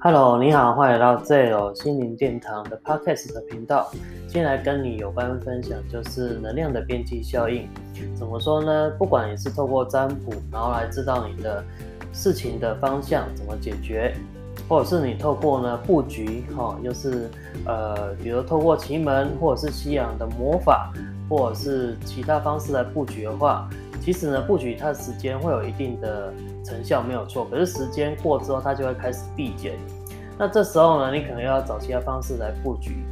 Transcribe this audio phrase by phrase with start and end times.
[0.00, 3.90] Hello，你好，欢迎来到 Zero 心灵殿堂的 Podcast 的频道。
[4.28, 7.68] 今天来跟你有关分享，就是能量的边际效应。
[8.14, 8.90] 怎么说呢？
[8.96, 11.64] 不管你是透过占卜，然后来知道你的
[12.12, 14.14] 事情的方向怎么解决，
[14.68, 17.28] 或者是你透过呢布局，哈，就是
[17.66, 20.92] 呃，比如透过奇门，或者是西洋的魔法，
[21.28, 23.68] 或者是其他方式来布局的话，
[24.00, 26.32] 其实呢，布局它的时间会有一定的。
[26.64, 29.72] 成效没有错，可是时间过之后，它就会开始递减。
[30.38, 33.04] 那这时候呢，你可能要找其他方式来布局。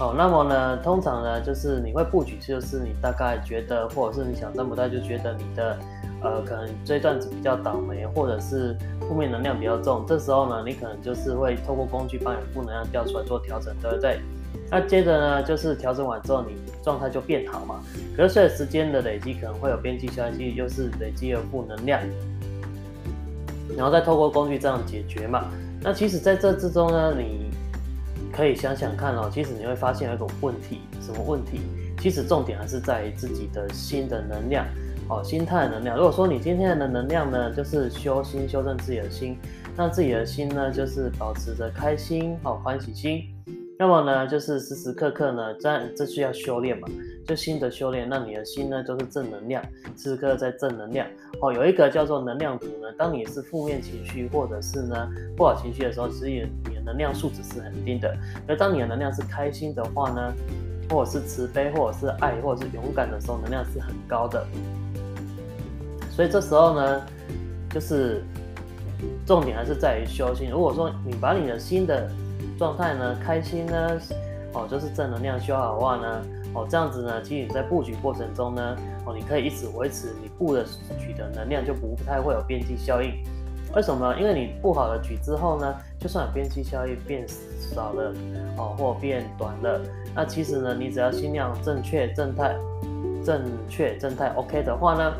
[0.00, 5.78] 哦，那么呢，通常呢，就是你会布局，就是你大概觉得，或者是你想占卜，他就觉得你的，
[6.20, 10.04] 呃，可能这段子比较倒霉，或者是负面能量比较重。
[10.04, 14.18] 这时候呢，你可能就是会透过工具帮你负能量调出来做调整，对不对？
[14.68, 17.80] 那接着呢，就是调整完之后，你状态就变好嘛。
[18.16, 22.00] 可是随着时间的累积，可能会有边际效应，又是累积了负能量。
[23.76, 25.44] 然后再透过工具这样解决嘛？
[25.84, 27.50] 那其实在这之中呢，你
[28.32, 31.60] 可以想想看哦，其实你会发现有一个问题，什么问题？
[32.00, 34.64] 其实重点还是在于自己的心的能量
[35.10, 35.94] 哦，心态能量。
[35.94, 39.36] 如果说你今天的能量呢，就是修心、修正自己的心，
[39.76, 43.28] 让自己的心呢，就是保持着开心、哦欢喜心。
[43.76, 46.86] 那么呢，就是时时刻刻呢，在这需要修炼嘛，
[47.26, 49.60] 就心的修炼，让你的心呢都是正能量，
[49.96, 51.06] 时时刻刻在正能量。
[51.40, 58.16] 哦，有一个叫做能量图呢，当你是负面情绪或者是呢不好情绪的时候，其实你的能量数值是很低的。
[58.46, 60.32] 而当你的能量是开心的话呢，
[60.88, 64.46] 或者是慈悲，或者是爱，或者是勇敢的时候，能量是很高的。
[66.10, 67.02] 所以这时候呢，
[67.70, 68.22] 就是
[69.26, 70.48] 重点还是在于修心。
[70.48, 72.08] 如果说你把你的心的
[72.58, 73.98] 状态呢，开心呢，
[74.52, 76.22] 哦，就是正能量修好的话呢，
[76.54, 80.64] 哦，这样子呢，其实你在布局过程中呢，哦，你可以一直维持你布的
[80.98, 83.12] 局的能量，就不太会有边际效应。
[83.74, 84.14] 为什么？
[84.16, 88.12] 因为你布好了局之后呢，就算有边际效应变少了，
[88.56, 89.80] 哦，或变短了，
[90.14, 92.54] 那其实呢，你只要心量正确、正态、
[93.24, 95.12] 正确、正态 OK 的话呢，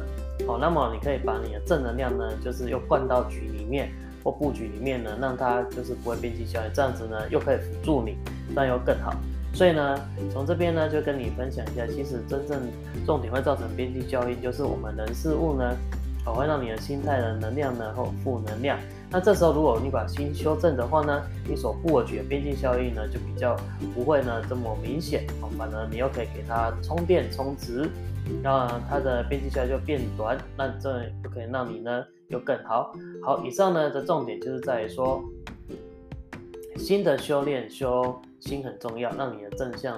[0.47, 3.91] 哦，那么你可以把你的正能量呢，就是又灌到局里面。
[4.25, 8.17] 或布局里面呢，让它就是不会边际效应，这样子呢又可以辅助你，
[8.55, 9.15] 那又更好。
[9.53, 10.01] 所以呢，
[10.33, 12.61] 从这边呢就跟你分享一下，其实真正
[13.07, 15.77] 重点会造成边际效应，就是我们人事物呢，
[16.27, 18.77] 哦会让你的心态的能量呢或负能量。
[19.11, 23.55] 那这时候如果你把心修正的话呢，你所布局的边际效应呢就比较
[23.95, 27.89] 不会呢这么明显，哦，反而你又可以给它充电充值，
[28.43, 32.03] 让它的边际效应就变短，那这就可以让你呢。
[32.35, 32.93] 就更好。
[33.23, 35.23] 好，以上呢的重点就是在于说，
[36.77, 39.97] 新的修炼修心很重要，让你的正向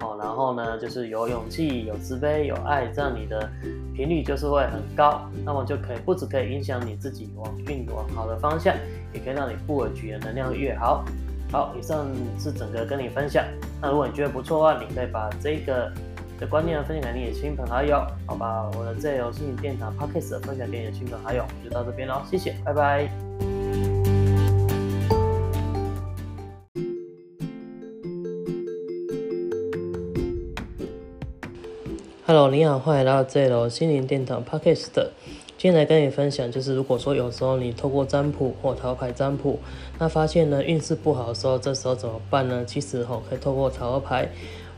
[0.00, 3.46] 哦，然后呢就是有勇气、有慈悲、有爱，这样你的
[3.94, 8.74] 频率就是会很高，那么就可以不止可以影响你自己往运往好的方向，
[9.12, 11.04] 也可以让你布尔局的能量越好。
[11.52, 12.06] 好，以上
[12.38, 13.44] 是整个跟你分享。
[13.82, 15.92] 那如果你觉得不错的话，你可以把这个。
[16.38, 18.70] 的观念分享给你的亲朋好友，好吧？
[18.78, 23.08] 我的自由心灵电台 Podcast 分享给你的亲朋好友，就到这边喽，谢谢，拜拜。
[32.26, 35.08] Hello，你好，欢迎来到自由心灵电台 Podcast。
[35.58, 39.58] 今天来跟你分享，就是如果说有时候你透过占卜或桃牌占卜，
[39.98, 42.64] 那发现呢运势不好的时候，这时候怎么办呢？
[42.66, 44.28] 其实吼可以透过桃牌。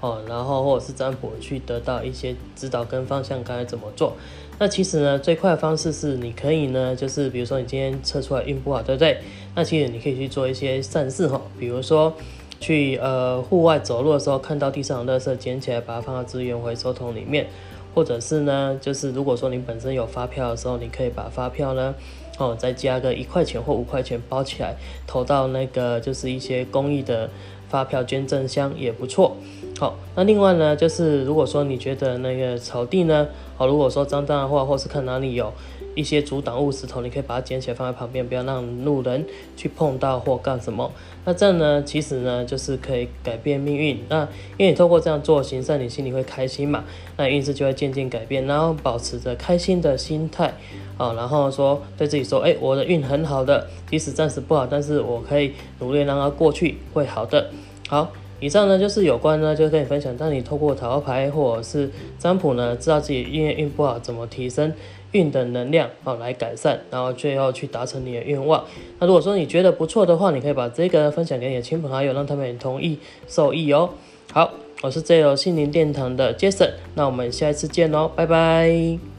[0.01, 4.13] 哦，然后或者是占卜去得到一些指导跟方向，该怎么做？
[4.61, 9.19] 那其实呢，最快的方式是你可以呢，就是比如说你今天测出来运不好，对不对？
[9.57, 12.15] 那其实你可以去做一些善事哈，比如说
[12.61, 17.49] 去呃户外走路的时候，看到地上的垃圾捡起来，把它放到资源回收桶里面，
[17.99, 21.93] 或者是呢，就是如果说你本身有发票的时候，你可以把发票呢，
[22.39, 27.29] 哦再加个一块钱或五块钱包起来，投到那个就是一些公益的
[27.69, 29.37] 发票捐赠箱也不错。
[29.81, 33.27] 好，那另外呢，就是如果说你觉得那个草地呢，
[33.57, 35.53] 好，如果说脏脏的话，或是看哪里有
[35.95, 39.25] 一些阻挡物石头，你可以把它捡起来放在旁边，不要让路人
[39.57, 40.93] 去碰到或干什么。
[41.25, 43.99] 那这样呢，其实呢，就是可以改变命运。
[44.09, 44.23] 那
[44.57, 46.85] 因为你透过这样做行善，你心里会开心嘛，
[47.17, 48.47] 那运势就会渐渐改变。
[48.47, 50.55] 然后保持着开心的心态，
[50.97, 57.51] 啊，然后说对自己说，哎，我的运很好的，即使暂时不好，但是我可以努力让它过去，会好的。
[57.89, 58.13] 好。
[58.41, 61.91] 以上呢就是有关呢，就跟你分享，当你透过塔罗牌或者是
[62.21, 64.73] 占卜呢，知道自己运运不好，怎么提升
[65.13, 68.65] 运的能量啊来改善，然后最后去达成你的愿望。
[68.99, 73.91] 那如果说你觉得不错的话，你可以把这个分享给你的亲朋好友，让他们也同意受益哦。
[74.33, 74.53] 好，
[74.83, 79.18] 我是 J 有心灵殿堂的 Jason，那我们下一次见喽，拜拜。